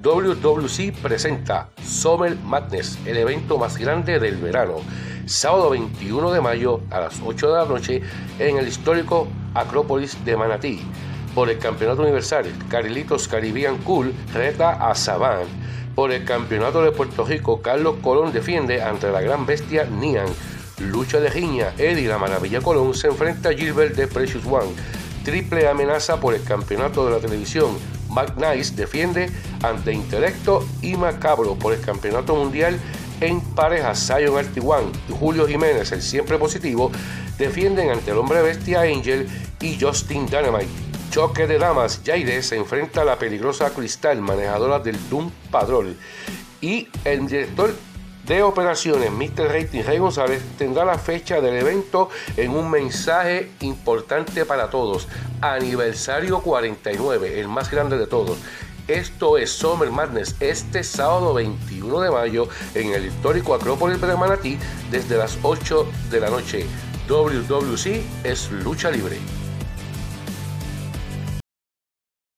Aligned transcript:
WWC 0.00 0.92
presenta 1.02 1.70
Summer 1.84 2.36
Madness, 2.36 2.98
el 3.04 3.16
evento 3.16 3.58
más 3.58 3.76
grande 3.76 4.20
del 4.20 4.36
verano, 4.36 4.76
sábado 5.26 5.70
21 5.70 6.30
de 6.30 6.40
mayo 6.40 6.80
a 6.90 7.00
las 7.00 7.20
8 7.24 7.48
de 7.48 7.58
la 7.58 7.64
noche 7.64 8.02
en 8.38 8.58
el 8.58 8.68
histórico 8.68 9.26
Acrópolis 9.54 10.24
de 10.24 10.36
Manatí. 10.36 10.80
Por 11.34 11.50
el 11.50 11.58
Campeonato 11.58 12.02
Universal, 12.02 12.46
Carlitos 12.68 13.26
Caribbean 13.26 13.78
Cool 13.78 14.14
reta 14.32 14.88
a 14.88 14.94
Saban. 14.94 15.46
Por 15.96 16.12
el 16.12 16.24
Campeonato 16.24 16.80
de 16.80 16.92
Puerto 16.92 17.24
Rico, 17.24 17.60
Carlos 17.60 17.96
Colón 18.00 18.32
defiende 18.32 18.80
ante 18.80 19.10
la 19.10 19.20
gran 19.20 19.46
bestia 19.46 19.84
Nian. 19.84 20.28
Lucha 20.78 21.18
de 21.18 21.28
riña, 21.28 21.72
Eddie 21.76 22.06
la 22.06 22.18
Maravilla 22.18 22.60
Colón 22.60 22.94
se 22.94 23.08
enfrenta 23.08 23.48
a 23.48 23.52
Gilbert 23.52 23.96
de 23.96 24.06
Precious 24.06 24.46
One. 24.46 24.70
Triple 25.24 25.66
amenaza 25.68 26.20
por 26.20 26.34
el 26.34 26.44
Campeonato 26.44 27.04
de 27.04 27.10
la 27.10 27.18
Televisión, 27.18 27.76
McNice 28.08 28.74
defiende 28.74 29.30
ante 29.62 29.92
Intelecto 29.92 30.66
y 30.82 30.96
Macabro 30.96 31.54
por 31.54 31.72
el 31.72 31.80
Campeonato 31.80 32.34
Mundial 32.34 32.78
en 33.20 33.40
pareja 33.40 33.94
Zion 33.94 34.38
Artiguan 34.38 34.92
y 35.08 35.12
Julio 35.12 35.46
Jiménez, 35.46 35.90
el 35.92 36.02
siempre 36.02 36.38
positivo, 36.38 36.90
defienden 37.36 37.90
ante 37.90 38.10
el 38.10 38.18
hombre 38.18 38.42
bestia 38.42 38.82
Angel 38.82 39.28
y 39.60 39.78
Justin 39.80 40.26
Dynamite. 40.26 40.68
Choque 41.10 41.46
de 41.46 41.58
damas, 41.58 42.02
Jaire 42.04 42.42
se 42.42 42.56
enfrenta 42.56 43.00
a 43.00 43.04
la 43.04 43.18
peligrosa 43.18 43.70
Cristal, 43.70 44.20
manejadora 44.20 44.78
del 44.78 44.96
Doom 45.08 45.30
Padrol. 45.50 45.96
Y 46.60 46.88
el 47.04 47.26
director 47.26 47.74
de 48.28 48.42
operaciones, 48.42 49.10
Mr. 49.10 49.48
Rating 49.48 49.82
Rey 49.82 49.98
González, 49.98 50.42
tendrá 50.58 50.84
la 50.84 50.98
fecha 50.98 51.40
del 51.40 51.56
evento 51.56 52.10
en 52.36 52.50
un 52.50 52.70
mensaje 52.70 53.50
importante 53.60 54.44
para 54.44 54.68
todos. 54.68 55.08
Aniversario 55.40 56.40
49, 56.40 57.40
el 57.40 57.48
más 57.48 57.70
grande 57.70 57.96
de 57.96 58.06
todos. 58.06 58.36
Esto 58.86 59.38
es 59.38 59.50
Summer 59.50 59.90
Madness 59.90 60.36
este 60.40 60.84
sábado 60.84 61.32
21 61.32 62.00
de 62.00 62.10
mayo 62.10 62.48
en 62.74 62.92
el 62.92 63.06
histórico 63.06 63.54
Acrópolis 63.54 64.00
de 64.00 64.16
Manatí 64.16 64.58
desde 64.90 65.16
las 65.16 65.38
8 65.42 65.86
de 66.10 66.20
la 66.20 66.28
noche. 66.28 66.66
WWC 67.08 68.02
es 68.24 68.50
lucha 68.50 68.90
libre. 68.90 69.16